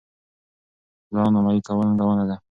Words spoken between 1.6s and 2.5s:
کول ننګونه ده.